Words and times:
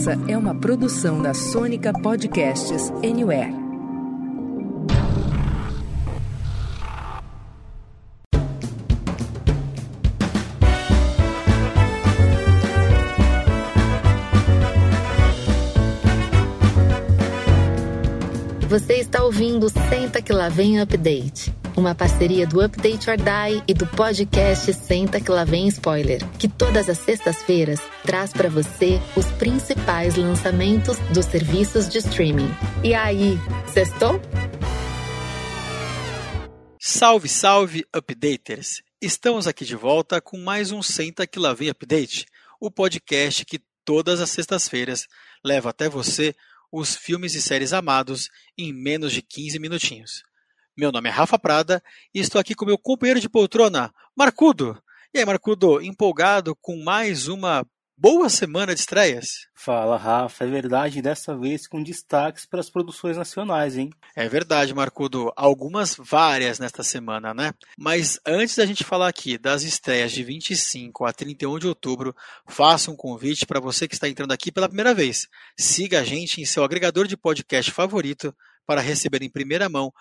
Essa 0.00 0.18
é 0.28 0.34
uma 0.34 0.54
produção 0.54 1.20
da 1.20 1.34
Sônica 1.34 1.92
Podcasts 1.92 2.88
Anywhere. 3.04 3.52
Você 18.70 18.94
está 18.94 19.22
ouvindo 19.22 19.68
Senta 19.68 20.22
que 20.22 20.32
lá 20.32 20.48
vem 20.48 20.80
Update, 20.80 21.54
uma 21.80 21.94
parceria 21.94 22.46
do 22.46 22.60
Update 22.60 23.08
or 23.08 23.16
Die 23.16 23.64
e 23.66 23.72
do 23.72 23.86
podcast 23.86 24.70
Senta 24.74 25.18
que 25.18 25.30
lá 25.30 25.44
vem 25.44 25.66
Spoiler, 25.68 26.20
que 26.32 26.46
todas 26.46 26.90
as 26.90 26.98
sextas-feiras 26.98 27.80
traz 28.04 28.34
para 28.34 28.50
você 28.50 29.00
os 29.16 29.24
principais 29.32 30.14
lançamentos 30.14 30.98
dos 31.14 31.24
serviços 31.24 31.88
de 31.88 31.98
streaming. 31.98 32.50
E 32.84 32.92
aí, 32.92 33.38
sextou? 33.72 34.20
Salve, 36.78 37.28
salve, 37.28 37.86
updaters! 37.96 38.82
Estamos 39.00 39.46
aqui 39.46 39.64
de 39.64 39.74
volta 39.74 40.20
com 40.20 40.36
mais 40.36 40.70
um 40.70 40.82
Senta 40.82 41.26
que 41.26 41.38
lá 41.38 41.54
vem 41.54 41.70
Update, 41.70 42.26
o 42.60 42.70
podcast 42.70 43.46
que 43.46 43.58
todas 43.86 44.20
as 44.20 44.28
sextas-feiras 44.28 45.06
leva 45.42 45.70
até 45.70 45.88
você 45.88 46.34
os 46.70 46.94
filmes 46.94 47.34
e 47.34 47.40
séries 47.40 47.72
amados 47.72 48.28
em 48.56 48.70
menos 48.70 49.12
de 49.12 49.22
15 49.22 49.58
minutinhos. 49.58 50.29
Meu 50.76 50.92
nome 50.92 51.08
é 51.08 51.12
Rafa 51.12 51.38
Prada 51.38 51.82
e 52.14 52.20
estou 52.20 52.40
aqui 52.40 52.54
com 52.54 52.64
meu 52.64 52.78
companheiro 52.78 53.20
de 53.20 53.28
poltrona, 53.28 53.92
Marcudo. 54.16 54.80
E 55.12 55.18
aí, 55.18 55.24
Marcudo, 55.24 55.82
empolgado 55.82 56.56
com 56.60 56.80
mais 56.82 57.26
uma 57.26 57.66
boa 57.98 58.28
semana 58.30 58.72
de 58.72 58.80
estreias? 58.80 59.48
Fala, 59.52 59.98
Rafa. 59.98 60.44
É 60.44 60.46
verdade, 60.46 61.02
dessa 61.02 61.36
vez 61.36 61.66
com 61.66 61.82
destaques 61.82 62.46
para 62.46 62.60
as 62.60 62.70
produções 62.70 63.16
nacionais, 63.16 63.76
hein? 63.76 63.90
É 64.14 64.28
verdade, 64.28 64.72
Marcudo. 64.72 65.32
Algumas 65.36 65.96
várias 65.98 66.60
nesta 66.60 66.84
semana, 66.84 67.34
né? 67.34 67.52
Mas 67.76 68.18
antes 68.24 68.54
da 68.54 68.64
gente 68.64 68.84
falar 68.84 69.08
aqui 69.08 69.36
das 69.36 69.64
estreias 69.64 70.12
de 70.12 70.22
25 70.22 71.04
a 71.04 71.12
31 71.12 71.58
de 71.58 71.66
outubro, 71.66 72.14
faça 72.46 72.92
um 72.92 72.96
convite 72.96 73.44
para 73.44 73.60
você 73.60 73.88
que 73.88 73.94
está 73.94 74.08
entrando 74.08 74.32
aqui 74.32 74.52
pela 74.52 74.68
primeira 74.68 74.94
vez. 74.94 75.26
Siga 75.58 76.00
a 76.00 76.04
gente 76.04 76.40
em 76.40 76.46
seu 76.46 76.62
agregador 76.62 77.08
de 77.08 77.16
podcast 77.16 77.72
favorito 77.72 78.32
para 78.64 78.80
receber 78.80 79.20
em 79.22 79.28
primeira 79.28 79.68
mão 79.68 79.92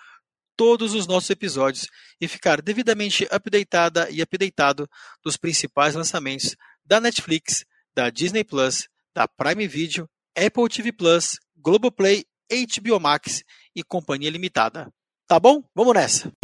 todos 0.60 0.94
os 0.94 1.08
nossos 1.08 1.30
episódios 1.30 1.88
e 2.20 2.28
ficar 2.28 2.62
devidamente 2.62 3.26
updatada 3.32 4.10
e 4.12 4.22
updatado 4.22 4.90
dos 5.24 5.38
principais 5.38 5.96
lançamentos 5.96 6.54
da 6.84 7.00
Netflix, 7.00 7.64
da 7.96 8.10
Disney 8.10 8.44
Plus, 8.44 8.90
da 9.16 9.26
Prime 9.26 9.66
Video, 9.66 10.06
Apple 10.38 10.68
TV 10.68 10.92
Plus, 10.92 11.40
Globoplay, 11.56 12.26
HBO 12.52 13.00
Max 13.00 13.42
e 13.74 13.82
Companhia 13.86 14.30
Limitada. 14.30 14.92
Tá 15.26 15.40
bom? 15.40 15.64
Vamos 15.74 15.94
nessa! 15.94 16.39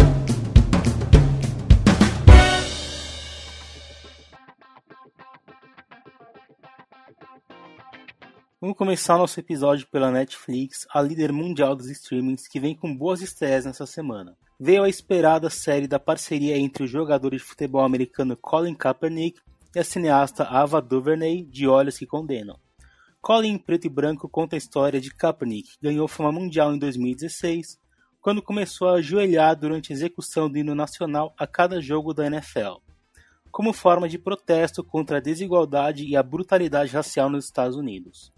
Vamos 8.65 8.79
começar 8.79 9.19
nosso 9.19 9.39
episódio 9.39 9.85
pela 9.91 10.09
Netflix, 10.09 10.87
a 10.91 10.99
líder 10.99 11.31
mundial 11.31 11.75
dos 11.75 11.87
streamings, 11.87 12.47
que 12.47 12.59
vem 12.59 12.75
com 12.75 12.97
boas 12.97 13.21
estreias 13.21 13.63
nessa 13.63 13.85
semana. 13.85 14.35
Veio 14.59 14.81
a 14.81 14.89
esperada 14.89 15.51
série 15.51 15.87
da 15.87 15.99
parceria 15.99 16.57
entre 16.57 16.83
o 16.83 16.87
jogador 16.87 17.29
de 17.29 17.37
futebol 17.37 17.83
americano 17.83 18.35
Colin 18.35 18.73
Kaepernick 18.73 19.39
e 19.75 19.77
a 19.77 19.83
cineasta 19.83 20.45
Ava 20.45 20.81
DuVernay, 20.81 21.43
de 21.43 21.67
Olhos 21.67 21.99
que 21.99 22.07
Condenam. 22.07 22.57
Colin 23.21 23.55
preto 23.59 23.85
e 23.85 23.89
branco 23.89 24.27
conta 24.27 24.55
a 24.55 24.57
história 24.57 24.99
de 24.99 25.13
Kaepernick, 25.13 25.77
que 25.77 25.83
ganhou 25.83 26.07
fama 26.07 26.31
mundial 26.31 26.73
em 26.73 26.79
2016, 26.79 27.77
quando 28.19 28.41
começou 28.41 28.87
a 28.87 28.93
ajoelhar 28.93 29.55
durante 29.55 29.93
a 29.93 29.95
execução 29.95 30.49
do 30.49 30.57
hino 30.57 30.73
nacional 30.73 31.35
a 31.37 31.45
cada 31.45 31.79
jogo 31.79 32.15
da 32.15 32.25
NFL, 32.25 32.77
como 33.51 33.71
forma 33.71 34.09
de 34.09 34.17
protesto 34.17 34.83
contra 34.83 35.17
a 35.17 35.21
desigualdade 35.21 36.03
e 36.03 36.15
a 36.15 36.23
brutalidade 36.23 36.91
racial 36.91 37.29
nos 37.29 37.45
Estados 37.45 37.77
Unidos. 37.77 38.33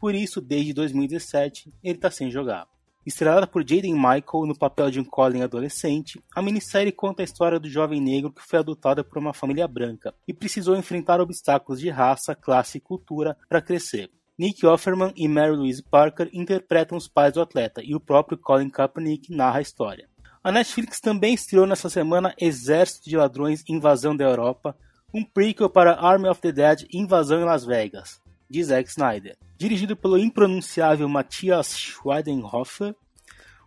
Por 0.00 0.14
isso, 0.14 0.40
desde 0.40 0.72
2017, 0.72 1.70
ele 1.84 1.96
está 1.96 2.10
sem 2.10 2.30
jogar. 2.30 2.66
Estrelada 3.04 3.46
por 3.46 3.62
Jaden 3.62 3.94
Michael 3.94 4.46
no 4.46 4.58
papel 4.58 4.90
de 4.90 4.98
um 4.98 5.04
Colin 5.04 5.42
adolescente, 5.42 6.22
a 6.34 6.40
minissérie 6.40 6.90
conta 6.90 7.22
a 7.22 7.24
história 7.24 7.60
do 7.60 7.68
jovem 7.68 8.00
negro 8.00 8.32
que 8.32 8.42
foi 8.42 8.58
adotado 8.58 9.04
por 9.04 9.18
uma 9.18 9.34
família 9.34 9.68
branca 9.68 10.14
e 10.26 10.32
precisou 10.32 10.76
enfrentar 10.76 11.20
obstáculos 11.20 11.80
de 11.80 11.90
raça, 11.90 12.34
classe 12.34 12.78
e 12.78 12.80
cultura 12.80 13.36
para 13.48 13.60
crescer. 13.60 14.10
Nick 14.38 14.66
Offerman 14.66 15.12
e 15.16 15.28
Mary 15.28 15.54
Louise 15.54 15.82
Parker 15.82 16.30
interpretam 16.32 16.96
os 16.96 17.06
pais 17.06 17.34
do 17.34 17.42
atleta 17.42 17.82
e 17.84 17.94
o 17.94 18.00
próprio 18.00 18.38
Colin 18.38 18.70
Kaepernick 18.70 19.30
narra 19.34 19.58
a 19.58 19.62
história. 19.62 20.08
A 20.42 20.50
Netflix 20.50 20.98
também 20.98 21.34
estreou 21.34 21.66
nessa 21.66 21.90
semana 21.90 22.34
Exército 22.40 23.10
de 23.10 23.18
Ladrões 23.18 23.62
Invasão 23.68 24.16
da 24.16 24.24
Europa, 24.24 24.74
um 25.12 25.22
prequel 25.22 25.68
para 25.68 26.00
Army 26.00 26.28
of 26.28 26.40
the 26.40 26.52
Dead 26.52 26.86
Invasão 26.90 27.40
em 27.40 27.44
Las 27.44 27.66
Vegas, 27.66 28.20
de 28.50 28.64
Zack 28.64 28.90
Snyder. 28.90 29.36
Dirigido 29.56 29.96
pelo 29.96 30.18
impronunciável 30.18 31.08
Matthias 31.08 31.78
Schweidenhofer, 31.78 32.94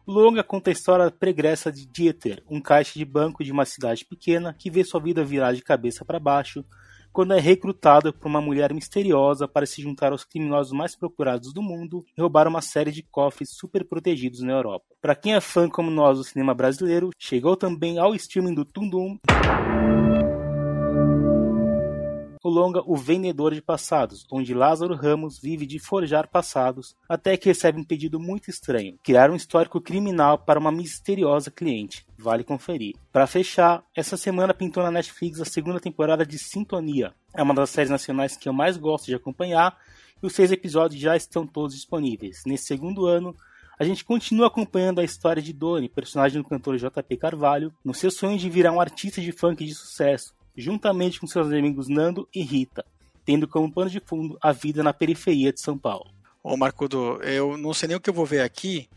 o 0.06 0.12
longa 0.12 0.44
conta 0.44 0.70
a 0.70 0.74
história 0.74 1.10
pregressa 1.10 1.72
de 1.72 1.86
Dieter, 1.86 2.44
um 2.50 2.60
caixa 2.60 3.00
de 3.00 3.06
banco 3.06 3.44
de 3.44 3.52
uma 3.54 3.64
cidade 3.64 4.04
pequena 4.04 4.54
que 4.54 4.70
vê 4.70 4.84
sua 4.84 5.00
vida 5.00 5.24
virar 5.24 5.54
de 5.54 5.62
cabeça 5.62 6.04
para 6.04 6.20
baixo 6.20 6.66
quando 7.14 7.34
é 7.34 7.40
recrutado 7.40 8.12
por 8.12 8.28
uma 8.28 8.42
mulher 8.42 8.74
misteriosa 8.74 9.48
para 9.48 9.68
se 9.68 9.82
juntar 9.82 10.12
aos 10.12 10.26
criminosos 10.26 10.74
mais 10.74 10.96
procurados 10.96 11.54
do 11.54 11.62
mundo 11.62 12.04
e 12.18 12.20
roubar 12.20 12.48
uma 12.48 12.60
série 12.60 12.92
de 12.92 13.04
cofres 13.04 13.52
super 13.52 13.86
protegidos 13.86 14.42
na 14.42 14.52
Europa. 14.52 14.86
Para 15.00 15.16
quem 15.16 15.36
é 15.36 15.40
fã 15.40 15.70
como 15.70 15.92
nós 15.92 16.18
do 16.18 16.24
cinema 16.24 16.56
brasileiro, 16.56 17.12
chegou 17.18 17.56
também 17.56 18.00
ao 18.00 18.16
streaming 18.16 18.56
do 18.56 18.66
Tundum 18.66 19.20
o 22.44 22.50
longa 22.50 22.84
O 22.86 22.98
Vendedor 22.98 23.54
de 23.54 23.62
Passados, 23.62 24.28
onde 24.30 24.54
Lázaro 24.54 24.96
Ramos 24.96 25.40
vive 25.40 25.66
de 25.66 25.80
forjar 25.80 26.28
passados 26.28 26.94
até 27.08 27.38
que 27.38 27.48
recebe 27.48 27.80
um 27.80 27.86
pedido 27.86 28.20
muito 28.20 28.50
estranho: 28.50 29.00
criar 29.02 29.32
um 29.32 29.36
histórico 29.36 29.80
criminal 29.80 30.38
para 30.38 30.60
uma 30.60 30.72
misteriosa 30.72 31.50
cliente. 31.50 32.06
Vale 32.18 32.44
conferir. 32.44 32.96
Para 33.12 33.26
fechar, 33.26 33.84
essa 33.96 34.18
semana 34.18 34.54
pintou 34.54 34.84
na 34.84 34.92
Netflix 34.92 35.40
a 35.40 35.46
segunda 35.46 35.80
temporada 35.80 36.26
de 36.26 36.38
Sintonia. 36.38 37.14
É 37.34 37.42
uma 37.42 37.54
das 37.54 37.70
séries 37.70 37.90
nacionais 37.90 38.36
que 38.36 38.50
eu 38.50 38.54
mais 38.54 38.76
gosto 38.76 39.06
de 39.06 39.16
acompanhar 39.16 39.78
e 40.22 40.26
os 40.26 40.34
seis 40.34 40.52
episódios 40.52 41.02
já 41.02 41.16
estão 41.16 41.48
todos 41.48 41.74
disponíveis. 41.74 42.44
Nesse 42.46 42.66
segundo 42.66 43.06
ano, 43.06 43.36
a 43.80 43.84
gente 43.84 44.06
continua 44.06 44.48
acompanhando 44.48 45.00
a 45.00 45.04
história 45.04 45.42
de 45.42 45.52
Doni, 45.52 45.90
personagem 45.90 46.42
do 46.42 46.48
cantor 46.48 46.78
JP 46.78 47.18
Carvalho, 47.18 47.74
no 47.84 47.94
seu 47.94 48.12
sonho 48.12 48.38
de 48.38 48.50
virar 48.50 48.72
um 48.72 48.80
artista 48.80 49.20
de 49.20 49.32
funk 49.32 49.66
de 49.66 49.74
sucesso, 49.74 50.34
juntamente 50.56 51.20
com 51.20 51.28
seus 51.28 51.48
amigos 51.48 51.88
Nando 51.88 52.28
e 52.34 52.42
Rita, 52.42 52.86
tendo 53.26 53.48
como 53.48 53.72
pano 53.72 53.90
de 53.90 54.00
fundo 54.00 54.38
a 54.42 54.52
vida 54.52 54.84
na 54.84 54.94
periferia 54.94 55.52
de 55.52 55.62
São 55.62 55.78
Paulo. 55.78 56.12
Ô 56.44 56.58
Marcudo, 56.58 57.22
eu 57.24 57.58
não 57.58 57.74
sei 57.74 57.88
nem 57.88 57.98
o 57.98 58.02
que 58.02 58.10
eu 58.10 58.14
vou 58.14 58.26
ver 58.26 58.42
aqui, 58.42 58.90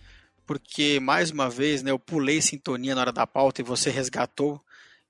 porque 0.44 1.00
mais 1.00 1.30
uma 1.30 1.48
vez 1.48 1.82
né, 1.82 1.90
eu 1.90 1.98
pulei 1.98 2.42
sintonia 2.42 2.94
na 2.94 3.02
hora 3.02 3.12
da 3.12 3.26
pauta 3.26 3.60
e 3.60 3.64
você 3.64 3.90
resgatou. 3.90 4.60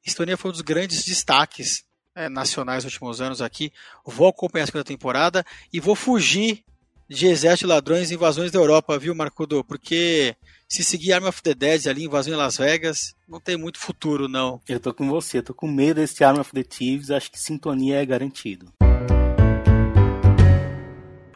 Sintonia 0.04 0.36
foi 0.36 0.50
um 0.50 0.52
dos 0.52 0.60
grandes 0.60 1.04
destaques 1.04 1.84
é, 2.14 2.28
nacionais 2.28 2.84
nos 2.84 2.92
últimos 2.92 3.20
anos 3.20 3.42
aqui. 3.42 3.72
Vou 4.04 4.28
acompanhar 4.28 4.64
a 4.64 4.66
segunda 4.66 4.84
temporada 4.84 5.44
e 5.72 5.80
vou 5.80 5.94
fugir 5.94 6.64
de 7.08 7.26
Exército 7.26 7.68
Ladrões 7.68 8.10
e 8.10 8.14
Invasões 8.14 8.50
da 8.50 8.58
Europa, 8.58 8.98
viu, 8.98 9.14
Marcudo? 9.14 9.62
Porque 9.64 10.34
se 10.68 10.82
seguir 10.82 11.12
Army 11.12 11.28
of 11.28 11.40
the 11.42 11.54
Dead 11.54 11.86
ali, 11.86 12.04
invasão 12.04 12.34
em 12.34 12.36
Las 12.36 12.56
Vegas, 12.56 13.14
não 13.28 13.40
tem 13.40 13.56
muito 13.56 13.78
futuro, 13.78 14.28
não. 14.28 14.60
Eu 14.68 14.80
tô 14.80 14.92
com 14.92 15.08
você, 15.08 15.40
tô 15.40 15.54
com 15.54 15.68
medo 15.68 16.00
desse 16.00 16.24
Army 16.24 16.40
of 16.40 16.52
the 16.52 16.64
Thieves, 16.64 17.10
acho 17.10 17.30
que 17.30 17.38
sintonia 17.38 18.02
é 18.02 18.06
garantido. 18.06 18.72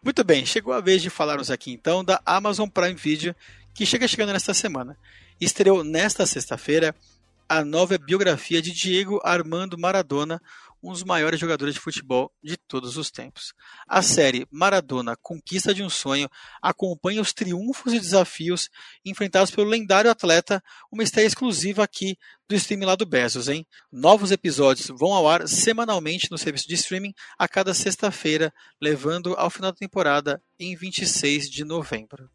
Muito 0.02 0.24
bem, 0.24 0.44
chegou 0.44 0.72
a 0.72 0.80
vez 0.80 1.02
de 1.02 1.10
falarmos 1.10 1.50
aqui 1.50 1.70
então 1.70 2.02
da 2.02 2.20
Amazon 2.26 2.68
Prime 2.68 2.94
Video, 2.94 3.34
que 3.72 3.86
chega 3.86 4.08
chegando 4.08 4.32
nesta 4.32 4.52
semana. 4.52 4.98
Estreou 5.40 5.84
nesta 5.84 6.26
sexta-feira 6.26 6.94
a 7.48 7.64
nova 7.64 7.96
biografia 7.98 8.60
de 8.60 8.72
Diego 8.72 9.20
Armando 9.24 9.78
Maradona, 9.78 10.40
um 10.82 10.92
dos 10.92 11.04
maiores 11.04 11.38
jogadores 11.38 11.74
de 11.74 11.80
futebol 11.80 12.32
de 12.42 12.56
todos 12.56 12.96
os 12.96 13.10
tempos. 13.10 13.52
A 13.86 14.02
série 14.02 14.46
Maradona, 14.50 15.16
Conquista 15.16 15.74
de 15.74 15.82
um 15.82 15.90
Sonho, 15.90 16.28
acompanha 16.62 17.20
os 17.20 17.32
triunfos 17.32 17.92
e 17.92 18.00
desafios 18.00 18.68
enfrentados 19.04 19.50
pelo 19.50 19.68
lendário 19.68 20.10
atleta, 20.10 20.62
uma 20.90 21.02
estreia 21.02 21.26
exclusiva 21.26 21.84
aqui 21.84 22.16
do 22.48 22.54
streaming 22.54 22.86
lá 22.86 22.96
do 22.96 23.06
Bezos, 23.06 23.48
hein? 23.48 23.66
Novos 23.92 24.32
episódios 24.32 24.88
vão 24.88 25.12
ao 25.12 25.28
ar 25.28 25.46
semanalmente 25.46 26.30
no 26.30 26.38
serviço 26.38 26.66
de 26.66 26.74
streaming 26.74 27.14
a 27.38 27.46
cada 27.46 27.72
sexta-feira, 27.72 28.52
levando 28.80 29.34
ao 29.34 29.50
final 29.50 29.70
da 29.70 29.78
temporada 29.78 30.42
em 30.58 30.74
26 30.74 31.48
de 31.48 31.64
novembro. 31.64 32.28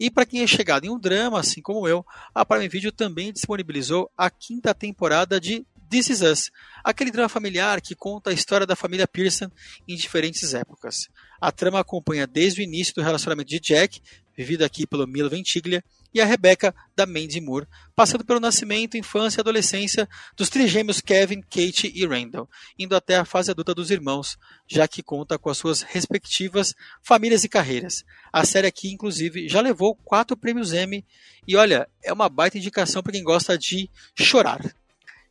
E 0.00 0.10
para 0.10 0.24
quem 0.24 0.42
é 0.42 0.46
chegado 0.46 0.86
em 0.86 0.88
um 0.88 0.98
drama, 0.98 1.38
assim 1.38 1.60
como 1.60 1.86
eu, 1.86 2.02
a 2.34 2.42
Prime 2.42 2.66
Video 2.68 2.90
também 2.90 3.30
disponibilizou 3.30 4.10
a 4.16 4.30
quinta 4.30 4.74
temporada 4.74 5.38
de 5.38 5.66
This 5.90 6.08
Is 6.08 6.20
Us, 6.20 6.52
aquele 6.84 7.10
drama 7.10 7.28
familiar 7.28 7.80
que 7.80 7.96
conta 7.96 8.30
a 8.30 8.32
história 8.32 8.64
da 8.64 8.76
família 8.76 9.08
Pearson 9.08 9.50
em 9.88 9.96
diferentes 9.96 10.54
épocas. 10.54 11.08
A 11.40 11.50
trama 11.50 11.80
acompanha 11.80 12.28
desde 12.28 12.60
o 12.60 12.62
início 12.62 12.94
do 12.94 13.02
relacionamento 13.02 13.48
de 13.48 13.58
Jack, 13.58 14.00
vivido 14.36 14.62
aqui 14.64 14.86
pelo 14.86 15.04
Milo 15.04 15.28
Ventiglia, 15.28 15.82
e 16.14 16.20
a 16.20 16.24
Rebecca, 16.24 16.72
da 16.94 17.06
Mandy 17.06 17.40
Moore, 17.40 17.66
passando 17.94 18.24
pelo 18.24 18.38
nascimento, 18.38 18.96
infância 18.96 19.40
e 19.40 19.42
adolescência 19.42 20.08
dos 20.36 20.48
trigêmeos 20.48 21.00
Kevin, 21.00 21.40
Kate 21.40 21.92
e 21.92 22.06
Randall, 22.06 22.48
indo 22.78 22.94
até 22.94 23.16
a 23.16 23.24
fase 23.24 23.50
adulta 23.50 23.74
dos 23.74 23.90
irmãos, 23.90 24.38
já 24.68 24.86
que 24.86 25.02
conta 25.02 25.38
com 25.38 25.50
as 25.50 25.58
suas 25.58 25.82
respectivas 25.82 26.72
famílias 27.02 27.42
e 27.42 27.48
carreiras. 27.48 28.04
A 28.32 28.44
série 28.44 28.68
aqui, 28.68 28.92
inclusive, 28.92 29.48
já 29.48 29.60
levou 29.60 29.96
quatro 29.96 30.36
prêmios 30.36 30.72
Emmy, 30.72 31.04
e 31.48 31.56
olha, 31.56 31.88
é 32.00 32.12
uma 32.12 32.28
baita 32.28 32.58
indicação 32.58 33.02
para 33.02 33.12
quem 33.12 33.24
gosta 33.24 33.58
de 33.58 33.90
chorar. 34.14 34.60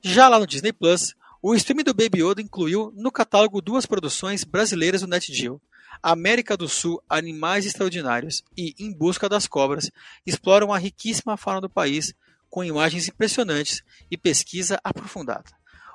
Já 0.02 0.30
lá 0.30 0.40
no 0.40 0.48
Disney 0.48 0.72
Plus, 0.72 1.14
o 1.42 1.54
streaming 1.56 1.84
do 1.84 1.94
Baby 1.94 2.24
Yoda 2.24 2.42
incluiu 2.42 2.94
no 2.96 3.12
catálogo 3.12 3.62
duas 3.62 3.86
produções 3.86 4.46
brasileiras 4.46 5.02
do 5.02 5.08
NetGeo. 5.08 5.62
América 6.02 6.56
do 6.56 6.70
Sul, 6.70 7.04
Animais 7.10 7.66
Extraordinários 7.66 8.42
e 8.56 8.74
Em 8.80 8.94
Busca 8.94 9.28
das 9.28 9.46
Cobras 9.46 9.92
exploram 10.26 10.72
a 10.72 10.78
riquíssima 10.78 11.36
fauna 11.36 11.60
do 11.60 11.70
país 11.70 12.14
com 12.50 12.64
imagens 12.64 13.10
impressionantes 13.10 13.84
e 14.10 14.18
pesquisa 14.18 14.80
aprofundada. 14.84 15.52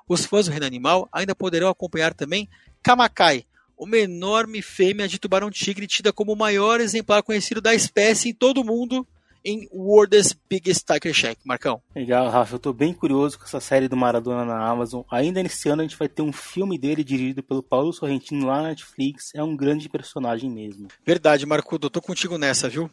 Os 0.06 0.26
fãs 0.26 0.44
do 0.44 0.50
reino 0.50 0.66
animal 0.66 1.08
ainda 1.10 1.34
poderão 1.34 1.68
acompanhar 1.70 2.12
também 2.12 2.46
Kamakai, 2.82 3.46
uma 3.76 3.96
enorme 3.96 4.60
fêmea 4.60 5.08
de 5.08 5.18
tubarão-tigre 5.18 5.86
tida 5.86 6.12
como 6.12 6.32
o 6.32 6.36
maior 6.36 6.78
exemplar 6.78 7.22
conhecido 7.22 7.62
da 7.62 7.74
espécie 7.74 8.28
em 8.28 8.34
todo 8.34 8.60
o 8.60 8.64
mundo 8.64 9.06
em 9.44 9.68
World's 9.70 10.32
Biggest 10.48 10.86
Tiger 10.86 11.12
Shack, 11.12 11.40
Marcão. 11.44 11.82
Legal, 11.94 12.30
Rafa. 12.30 12.54
Eu 12.54 12.58
tô 12.58 12.72
bem 12.72 12.94
curioso 12.94 13.38
com 13.38 13.44
essa 13.44 13.60
série 13.60 13.88
do 13.88 13.96
Maradona 13.96 14.44
na 14.44 14.66
Amazon. 14.66 15.02
Ainda 15.10 15.42
nesse 15.42 15.68
ano 15.68 15.82
a 15.82 15.84
gente 15.84 15.98
vai 15.98 16.08
ter 16.08 16.22
um 16.22 16.32
filme 16.32 16.78
dele 16.78 17.04
dirigido 17.04 17.42
pelo 17.42 17.62
Paulo 17.62 17.92
Sorrentino 17.92 18.46
lá 18.46 18.62
na 18.62 18.68
Netflix. 18.68 19.34
É 19.34 19.42
um 19.42 19.54
grande 19.54 19.88
personagem 19.88 20.50
mesmo. 20.50 20.88
Verdade, 21.04 21.44
Marcudo. 21.44 21.86
Eu 21.86 21.90
tô 21.90 22.00
contigo 22.00 22.38
nessa, 22.38 22.70
viu? 22.70 22.90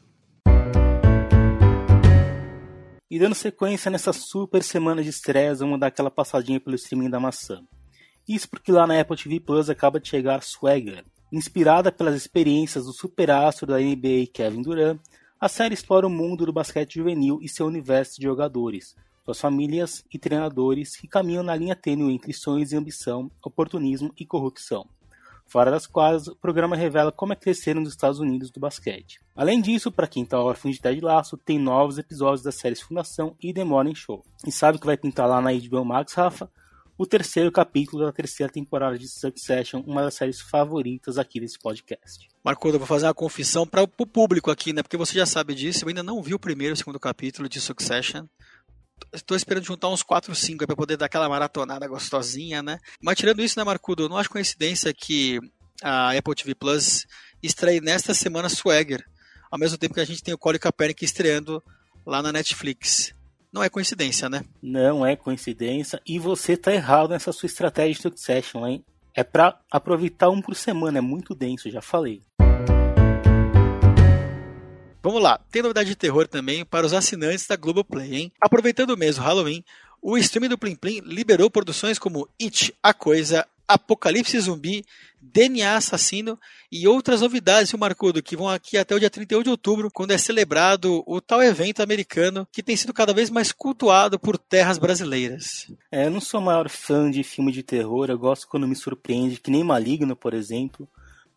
E 3.09 3.19
dando 3.19 3.35
sequência 3.35 3.89
nessa 3.89 4.11
super 4.11 4.63
semana 4.63 5.01
de 5.03 5.09
estreias, 5.09 5.59
vamos 5.59 5.79
dar 5.79 5.87
aquela 5.87 6.11
passadinha 6.11 6.59
pelo 6.59 6.75
streaming 6.75 7.09
da 7.09 7.19
maçã. 7.19 7.61
Isso 8.27 8.49
porque 8.49 8.71
lá 8.71 8.85
na 8.85 8.99
Apple 8.99 9.17
TV 9.17 9.39
Plus 9.39 9.69
acaba 9.69 9.99
de 9.99 10.07
chegar 10.07 10.41
Swagger. 10.43 11.03
Inspirada 11.31 11.91
pelas 11.91 12.15
experiências 12.15 12.85
do 12.85 12.93
superastro 12.93 13.67
da 13.67 13.79
NBA 13.79 14.27
Kevin 14.33 14.61
Durant, 14.61 14.99
a 15.41 15.49
série 15.49 15.73
explora 15.73 16.05
o 16.05 16.09
mundo 16.09 16.45
do 16.45 16.53
basquete 16.53 16.99
juvenil 16.99 17.39
e 17.41 17.49
seu 17.49 17.65
universo 17.65 18.19
de 18.19 18.27
jogadores, 18.27 18.95
suas 19.25 19.41
famílias 19.41 20.05
e 20.13 20.19
treinadores 20.19 20.95
que 20.95 21.07
caminham 21.07 21.41
na 21.41 21.55
linha 21.55 21.75
tênue 21.75 22.13
entre 22.13 22.31
sonhos 22.31 22.71
e 22.71 22.77
ambição, 22.77 23.31
oportunismo 23.43 24.13
e 24.15 24.23
corrupção. 24.23 24.87
Fora 25.47 25.71
das 25.71 25.87
quadras, 25.87 26.27
o 26.27 26.35
programa 26.35 26.75
revela 26.75 27.11
como 27.11 27.33
é 27.33 27.35
crescer 27.35 27.73
nos 27.73 27.89
Estados 27.89 28.19
Unidos 28.19 28.51
do 28.51 28.59
basquete. 28.59 29.19
Além 29.35 29.59
disso, 29.59 29.91
para 29.91 30.07
quem 30.07 30.21
está 30.21 30.39
órfão 30.39 30.69
de 30.69 30.79
Ted 30.79 31.01
Laço, 31.01 31.35
tem 31.37 31.57
novos 31.57 31.97
episódios 31.97 32.43
das 32.43 32.53
séries 32.53 32.79
Fundação 32.79 33.35
e 33.41 33.51
The 33.51 33.63
Morning 33.63 33.95
Show. 33.95 34.23
E 34.45 34.51
sabe 34.51 34.77
o 34.77 34.79
que 34.79 34.85
vai 34.85 34.95
pintar 34.95 35.27
lá 35.27 35.41
na 35.41 35.51
HBO 35.51 35.83
Max, 35.83 36.13
Rafa? 36.13 36.51
O 37.01 37.05
terceiro 37.07 37.51
capítulo 37.51 38.05
da 38.05 38.11
terceira 38.11 38.53
temporada 38.53 38.95
de 38.95 39.07
Succession, 39.07 39.81
uma 39.87 40.03
das 40.03 40.13
séries 40.13 40.39
favoritas 40.39 41.17
aqui 41.17 41.39
desse 41.39 41.57
podcast. 41.57 42.27
Marco, 42.43 42.67
eu 42.67 42.77
vou 42.77 42.85
fazer 42.85 43.07
uma 43.07 43.13
confissão 43.13 43.65
para 43.65 43.81
o 43.81 43.87
público 43.87 44.51
aqui, 44.51 44.71
né? 44.71 44.83
Porque 44.83 44.97
você 44.97 45.15
já 45.15 45.25
sabe 45.25 45.55
disso, 45.55 45.83
eu 45.83 45.89
ainda 45.89 46.03
não 46.03 46.21
vi 46.21 46.35
o 46.35 46.39
primeiro 46.39 46.73
e 46.73 46.75
o 46.75 46.77
segundo 46.77 46.99
capítulo 46.99 47.49
de 47.49 47.59
Succession. 47.59 48.27
Estou 49.11 49.35
esperando 49.35 49.65
juntar 49.65 49.89
uns 49.89 50.03
4 50.03 50.29
ou 50.29 50.35
5 50.35 50.67
para 50.67 50.75
poder 50.75 50.95
dar 50.95 51.07
aquela 51.07 51.27
maratonada 51.27 51.87
gostosinha, 51.87 52.61
né? 52.61 52.77
Mas 53.01 53.17
tirando 53.17 53.41
isso, 53.41 53.57
né, 53.57 53.65
Marcudo, 53.65 54.07
não 54.07 54.17
acho 54.17 54.29
coincidência 54.29 54.93
que 54.93 55.39
a 55.81 56.15
Apple 56.15 56.35
TV 56.35 56.53
Plus 56.53 57.07
estreie 57.41 57.81
nesta 57.81 58.13
semana 58.13 58.47
Swagger, 58.47 59.03
ao 59.49 59.57
mesmo 59.57 59.75
tempo 59.75 59.95
que 59.95 60.01
a 60.01 60.05
gente 60.05 60.21
tem 60.21 60.35
o 60.35 60.37
Colin 60.37 60.59
Kaepernick 60.59 61.03
estreando 61.03 61.63
lá 62.05 62.21
na 62.21 62.31
Netflix. 62.31 63.11
Não 63.53 63.61
é 63.61 63.69
coincidência, 63.69 64.29
né? 64.29 64.45
Não 64.61 65.05
é 65.05 65.13
coincidência. 65.17 66.01
E 66.07 66.17
você 66.17 66.55
tá 66.55 66.71
errado 66.71 67.09
nessa 67.09 67.33
sua 67.33 67.47
estratégia 67.47 67.95
de 67.95 68.01
Succession, 68.01 68.65
hein? 68.65 68.85
É 69.13 69.25
para 69.25 69.59
aproveitar 69.69 70.29
um 70.29 70.41
por 70.41 70.55
semana, 70.55 70.99
é 70.99 71.01
muito 71.01 71.35
denso, 71.35 71.69
já 71.69 71.81
falei. 71.81 72.23
Vamos 75.03 75.21
lá, 75.21 75.37
tem 75.51 75.61
novidade 75.61 75.89
de 75.89 75.95
terror 75.97 76.29
também 76.29 76.63
para 76.63 76.85
os 76.85 76.93
assinantes 76.93 77.45
da 77.45 77.57
Globoplay, 77.57 78.15
hein? 78.15 78.31
Aproveitando 78.39 78.91
o 78.91 78.97
mês 78.97 79.17
do 79.17 79.21
Halloween, 79.21 79.65
o 80.01 80.17
streaming 80.17 80.47
do 80.47 80.57
Plim 80.57 80.75
Plim 80.75 81.01
liberou 81.01 81.51
produções 81.51 81.99
como 81.99 82.29
It, 82.41 82.73
A 82.81 82.93
Coisa, 82.93 83.45
Apocalipse 83.73 84.39
Zumbi, 84.39 84.83
DNA 85.21 85.75
Assassino 85.75 86.39
e 86.71 86.87
outras 86.87 87.21
novidades, 87.21 87.73
o 87.73 87.77
Marcudo, 87.77 88.23
que 88.23 88.35
vão 88.35 88.49
aqui 88.49 88.77
até 88.77 88.95
o 88.95 88.99
dia 88.99 89.09
31 89.09 89.43
de 89.43 89.49
outubro, 89.49 89.91
quando 89.91 90.11
é 90.11 90.17
celebrado 90.17 91.03
o 91.05 91.21
tal 91.21 91.43
evento 91.43 91.81
americano 91.81 92.47
que 92.51 92.63
tem 92.63 92.75
sido 92.75 92.93
cada 92.93 93.13
vez 93.13 93.29
mais 93.29 93.51
cultuado 93.51 94.17
por 94.19 94.37
terras 94.37 94.77
brasileiras. 94.77 95.71
É, 95.91 96.05
eu 96.05 96.11
não 96.11 96.21
sou 96.21 96.39
o 96.39 96.43
maior 96.43 96.69
fã 96.69 97.11
de 97.11 97.23
filme 97.23 97.51
de 97.51 97.61
terror, 97.61 98.09
eu 98.09 98.17
gosto 98.17 98.47
quando 98.47 98.67
me 98.67 98.75
surpreende, 98.75 99.39
que 99.39 99.51
nem 99.51 99.63
Maligno, 99.63 100.15
por 100.15 100.33
exemplo. 100.33 100.87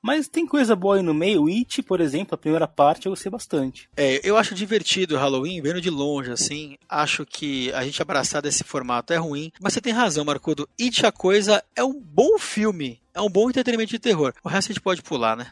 Mas 0.05 0.29
tem 0.29 0.47
coisa 0.47 0.77
boa 0.77 0.97
aí 0.97 1.03
no 1.03 1.15
meio. 1.15 1.47
It, 1.49 1.81
por 1.83 1.99
exemplo, 1.99 2.35
a 2.35 2.37
primeira 2.37 2.69
parte 2.69 3.07
eu 3.07 3.13
gostei 3.13 3.33
bastante. 3.33 3.89
É, 3.97 4.21
eu 4.23 4.37
acho 4.37 4.55
divertido 4.55 5.15
o 5.15 5.19
Halloween, 5.19 5.63
vendo 5.63 5.81
de 5.81 5.89
longe, 5.89 6.31
assim. 6.31 6.77
Acho 6.87 7.25
que 7.25 7.73
a 7.73 7.83
gente 7.83 8.03
abraçar 8.03 8.43
desse 8.43 8.63
formato 8.63 9.15
é 9.15 9.17
ruim. 9.17 9.51
Mas 9.59 9.73
você 9.73 9.81
tem 9.81 9.95
razão, 9.95 10.23
Marcudo. 10.23 10.69
It, 10.79 11.07
a 11.07 11.11
coisa, 11.11 11.65
é 11.75 11.83
um 11.83 11.99
bom 11.99 12.39
filme. 12.39 13.01
É 13.15 13.21
um 13.23 13.31
bom 13.31 13.49
entretenimento 13.49 13.93
de 13.93 13.99
terror. 13.99 14.35
O 14.45 14.49
resto 14.51 14.71
a 14.71 14.75
gente 14.75 14.83
pode 14.83 15.01
pular, 15.01 15.39
né? 15.39 15.47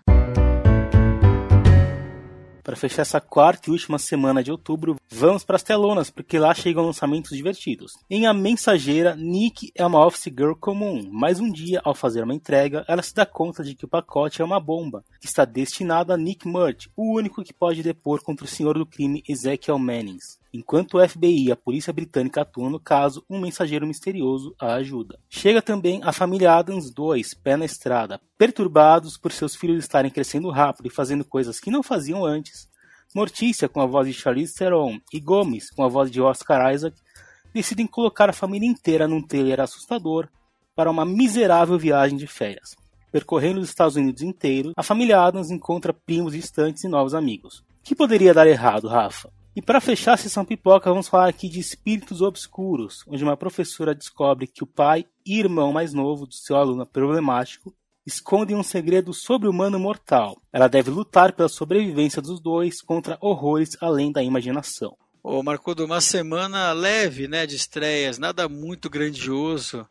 Para 2.63 2.77
fechar 2.77 3.03
essa 3.03 3.21
quarta 3.21 3.69
e 3.69 3.73
última 3.73 3.99
semana 3.99 4.41
de 4.41 4.53
outubro, 4.53 4.97
vamos 5.11 5.45
para 5.45 5.57
as 5.57 5.65
telonas, 5.65 6.11
porque 6.11 6.39
lá 6.39 6.55
chegam 6.55 6.87
lançamentos 6.87 7.37
divertidos. 7.37 7.95
Em 8.09 8.27
A 8.27 8.33
Mensageira, 8.33 9.17
Nick 9.17 9.73
é 9.75 9.85
uma 9.85 10.07
office 10.07 10.33
girl 10.33 10.55
comum, 10.55 11.09
mas 11.11 11.41
um 11.41 11.51
dia, 11.51 11.81
ao 11.83 11.93
fazer 11.93 12.23
uma 12.23 12.35
entrega, 12.35 12.85
ela 12.87 13.03
se 13.03 13.13
dá 13.13 13.27
conta 13.27 13.65
de 13.65 13.75
que 13.75 13.85
o 13.85 13.89
pacote 13.89 14.41
é 14.41 14.45
uma 14.45 14.61
bomba, 14.61 15.05
que 15.21 15.27
está 15.27 15.45
destinada 15.45 16.15
a 16.15 16.17
Nick 16.17 16.47
Murch, 16.47 16.89
o 16.97 17.17
único 17.17 17.43
que 17.43 17.53
pode 17.53 17.83
depor 17.83 18.23
contra 18.23 18.45
o 18.45 18.49
senhor 18.49 18.79
do 18.79 18.87
crime 18.87 19.25
Ezekiel 19.29 19.79
Mannings. 19.79 20.41
Enquanto 20.53 20.99
o 20.99 21.09
FBI 21.09 21.47
e 21.47 21.53
a 21.53 21.57
polícia 21.57 21.93
britânica 21.93 22.43
atuam 22.43 22.69
no 22.69 22.79
caso, 22.79 23.25
um 23.29 23.41
mensageiro 23.41 23.87
misterioso 23.87 24.55
a 24.61 24.75
ajuda. 24.75 25.19
Chega 25.31 25.63
também 25.63 26.01
a 26.05 26.13
família 26.13 26.55
Adams 26.55 26.93
2, 26.93 27.35
pé 27.35 27.57
na 27.57 27.65
estrada. 27.65 28.21
Perturbados 28.37 29.17
por 29.17 29.33
seus 29.33 29.57
filhos 29.57 29.83
estarem 29.83 30.11
crescendo 30.11 30.51
rápido 30.51 30.87
e 30.87 30.91
fazendo 30.91 31.25
coisas 31.25 31.59
que 31.59 31.71
não 31.71 31.83
faziam 31.83 32.25
antes, 32.25 32.71
Mortícia, 33.15 33.69
com 33.69 33.81
a 33.81 33.87
voz 33.87 34.07
de 34.07 34.15
Charlize 34.15 34.55
Theron, 34.55 34.99
e 35.13 35.21
Gomes, 35.21 35.71
com 35.71 35.85
a 35.85 35.89
voz 35.89 36.11
de 36.11 36.21
Oscar 36.21 36.73
Isaac, 36.73 36.97
decidem 37.53 37.87
colocar 37.87 38.31
a 38.31 38.33
família 38.33 38.67
inteira 38.67 39.07
num 39.07 39.21
trailer 39.21 39.61
assustador 39.61 40.29
para 40.75 40.91
uma 40.91 41.05
miserável 41.05 41.79
viagem 41.79 42.17
de 42.17 42.27
férias. 42.27 42.75
Percorrendo 43.11 43.61
os 43.61 43.69
Estados 43.69 43.97
Unidos 43.97 44.23
inteiros, 44.23 44.73
a 44.75 44.83
família 44.83 45.21
Adams 45.21 45.51
encontra 45.51 45.93
primos 45.93 46.33
distantes 46.33 46.85
e 46.85 46.89
novos 46.89 47.13
amigos. 47.13 47.59
O 47.59 47.85
que 47.85 47.95
poderia 47.95 48.33
dar 48.33 48.47
errado, 48.47 48.89
Rafa? 48.89 49.31
E 49.55 49.61
para 49.61 49.83
fechar 49.83 50.15
a 50.15 50.17
sessão 50.17 50.47
pipoca, 50.47 50.89
vamos 50.89 51.09
falar 51.09 51.29
aqui 51.29 51.47
de 51.47 51.61
Espíritos 51.61 52.23
Obscuros, 52.23 53.05
onde 53.07 53.23
uma 53.23 53.37
professora 53.37 53.95
descobre 53.95 54.47
que 54.47 54.65
o 54.65 54.67
pai 54.67 55.05
e 55.27 55.39
irmão 55.39 55.75
mais 55.75 55.93
novo 55.93 56.27
do 56.27 56.33
seu 56.33 56.57
aluno 56.57 56.87
problemático 56.87 57.75
escondem 58.07 58.57
um 58.57 58.63
segredo 58.63 59.13
sobre-humano 59.13 59.79
mortal. 59.79 60.41
Ela 60.51 60.69
deve 60.69 60.91
lutar 60.91 61.35
pela 61.35 61.51
sobrevivência 61.51 62.23
dos 62.23 62.41
dois 62.41 62.81
contra 62.81 63.19
horrores 63.21 63.77
além 63.79 64.11
da 64.11 64.23
imaginação. 64.23 64.97
Ô, 65.23 65.43
Marcudo, 65.43 65.85
uma 65.85 66.01
semana 66.01 66.73
leve 66.73 67.29
né, 67.29 67.47
de 67.47 67.55
estreias, 67.55 68.19
nada 68.19 68.49
muito 68.49 68.89
grandioso. 68.89 69.87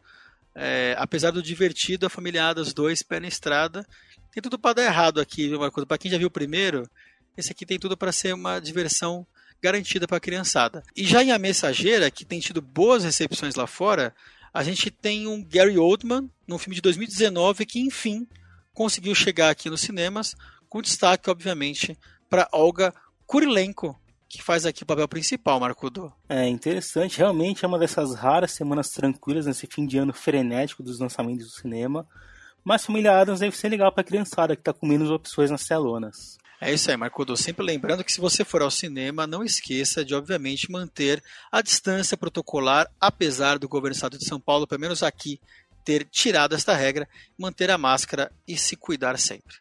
É, 0.56 0.96
apesar 0.98 1.30
do 1.30 1.42
divertido, 1.42 2.08
a 2.08 2.10
família 2.10 2.52
dos 2.52 2.74
dois, 2.74 3.04
pé 3.04 3.20
na 3.20 3.28
estrada. 3.28 3.88
Tem 4.34 4.42
tudo 4.42 4.58
para 4.58 4.74
dar 4.74 4.86
errado 4.86 5.22
aqui, 5.22 5.48
viu, 5.48 5.60
Marcudo? 5.60 5.86
Para 5.86 6.00
quem 6.00 6.10
já 6.10 6.18
viu 6.18 6.30
o 6.30 6.32
primeiro, 6.32 6.90
esse 7.38 7.52
aqui 7.52 7.64
tem 7.64 7.78
tudo 7.78 7.96
para 7.96 8.12
ser 8.12 8.34
uma 8.34 8.60
diversão 8.60 9.26
garantida 9.62 10.08
para 10.08 10.18
a 10.18 10.22
criançada. 10.22 10.84
E 10.96 11.06
já 11.06 11.24
em 11.24 11.32
A 11.32 11.40
Mensageira, 11.40 12.10
que 12.10 12.26
tem 12.26 12.40
tido 12.40 12.62
boas 12.62 13.04
recepções 13.04 13.56
lá 13.56 13.68
fora, 13.68 14.14
a 14.54 14.64
gente 14.64 14.90
tem 14.90 15.28
um 15.28 15.44
Gary 15.44 15.78
Oldman, 15.78 16.30
num 16.48 16.58
filme 16.58 16.76
de 16.76 16.82
2019, 16.82 17.66
que 17.66 17.80
enfim 17.80 18.28
conseguiu 18.74 19.14
chegar 19.14 19.50
aqui 19.50 19.70
nos 19.70 19.82
cinemas, 19.82 20.36
com 20.70 20.82
destaque, 20.82 21.30
obviamente, 21.30 21.98
para 22.30 22.48
Olga 22.52 22.94
Kurilenko, 23.26 24.00
que 24.28 24.42
faz 24.42 24.66
aqui 24.66 24.84
o 24.84 24.86
papel 24.86 25.08
principal, 25.08 25.60
Marcudo. 25.60 26.12
É 26.28 26.48
interessante, 26.48 27.18
realmente 27.18 27.66
é 27.66 27.68
uma 27.68 27.78
dessas 27.78 28.16
raras 28.16 28.52
semanas 28.52 28.90
tranquilas 28.90 29.46
nesse 29.46 29.68
fim 29.68 29.86
de 29.86 29.98
ano 29.98 30.14
frenético 30.14 30.82
dos 30.82 31.00
lançamentos 31.00 31.46
do 31.48 31.52
cinema. 31.52 32.08
Mas 32.64 32.86
Família 32.86 33.20
Adams 33.20 33.40
deve 33.40 33.58
ser 33.58 33.70
legal 33.70 33.92
para 33.92 34.02
a 34.02 34.06
criançada 34.06 34.56
que 34.56 34.62
está 34.62 34.72
com 34.72 34.86
menos 34.86 35.10
opções 35.10 35.50
nas 35.50 35.66
telonas. 35.66 36.38
É 36.64 36.72
isso 36.72 36.92
aí, 36.92 36.96
Marcudo. 36.96 37.36
Sempre 37.36 37.66
lembrando 37.66 38.04
que 38.04 38.14
se 38.14 38.22
você 38.22 38.46
for 38.46 38.62
ao 38.62 38.70
cinema, 38.70 39.26
não 39.26 39.44
esqueça 39.44 40.06
de, 40.06 40.14
obviamente, 40.14 40.70
manter 40.70 41.20
a 41.52 41.60
distância 41.60 42.16
protocolar, 42.16 42.88
apesar 43.02 43.58
do 43.58 43.68
governo 43.68 43.96
do 43.96 43.98
estado 43.98 44.16
de 44.16 44.26
São 44.28 44.40
Paulo, 44.40 44.68
pelo 44.68 44.80
menos 44.80 45.02
aqui, 45.02 45.42
ter 45.84 46.06
tirado 46.06 46.54
esta 46.54 46.76
regra, 46.76 47.10
manter 47.36 47.72
a 47.72 47.80
máscara 47.80 48.32
e 48.48 48.56
se 48.60 48.76
cuidar 48.76 49.18
sempre. 49.18 49.56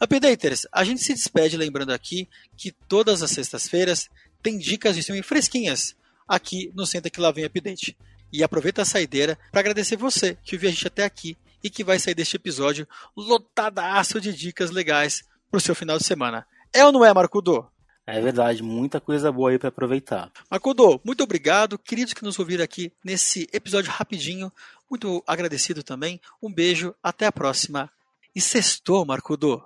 Updaters, 0.00 0.68
a 0.70 0.84
gente 0.84 1.02
se 1.02 1.14
despede 1.14 1.56
lembrando 1.56 1.92
aqui 1.92 2.28
que 2.56 2.70
todas 2.70 3.24
as 3.24 3.32
sextas-feiras 3.32 4.08
tem 4.40 4.56
dicas 4.56 4.94
de 4.94 5.02
filme 5.02 5.20
fresquinhas 5.20 5.96
aqui 6.28 6.70
no 6.76 6.86
Senta 6.86 7.10
Que 7.10 7.20
Lá 7.20 7.32
Vem 7.32 7.44
Update. 7.44 7.96
E 8.32 8.44
aproveita 8.44 8.82
a 8.82 8.84
saideira 8.84 9.36
para 9.50 9.60
agradecer 9.60 9.96
você 9.96 10.38
que 10.44 10.54
ouviu 10.54 10.68
a 10.68 10.72
gente 10.72 10.86
até 10.86 11.04
aqui 11.04 11.36
e 11.66 11.70
que 11.70 11.82
vai 11.82 11.98
sair 11.98 12.14
deste 12.14 12.36
episódio 12.36 12.86
lotadaço 13.16 14.20
de 14.20 14.32
dicas 14.32 14.70
legais 14.70 15.24
para 15.50 15.58
o 15.58 15.60
seu 15.60 15.74
final 15.74 15.98
de 15.98 16.04
semana. 16.04 16.46
É 16.72 16.84
ou 16.84 16.92
não 16.92 17.04
é, 17.04 17.12
Marcudo? 17.12 17.66
É 18.06 18.20
verdade, 18.20 18.62
muita 18.62 19.00
coisa 19.00 19.32
boa 19.32 19.50
aí 19.50 19.58
para 19.58 19.68
aproveitar. 19.68 20.30
Marcudo, 20.48 21.00
muito 21.04 21.24
obrigado. 21.24 21.76
Queridos 21.76 22.14
que 22.14 22.22
nos 22.22 22.38
ouviram 22.38 22.62
aqui 22.62 22.92
nesse 23.04 23.48
episódio 23.52 23.90
rapidinho, 23.90 24.52
muito 24.88 25.24
agradecido 25.26 25.82
também. 25.82 26.20
Um 26.40 26.52
beijo, 26.52 26.94
até 27.02 27.26
a 27.26 27.32
próxima. 27.32 27.90
E 28.32 28.40
sextou, 28.40 29.04
Marcudo. 29.04 29.60